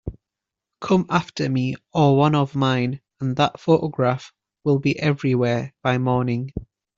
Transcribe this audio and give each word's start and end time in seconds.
Come 0.79 1.05
after 1.11 1.47
me 1.47 1.75
or 1.93 2.17
one 2.17 2.33
of 2.33 2.55
mine, 2.55 3.01
and 3.19 3.35
that 3.35 3.59
photograph 3.59 4.33
will 4.63 4.79
be 4.79 4.97
everywhere 4.97 5.75
by 5.83 5.99
morning. 5.99 6.53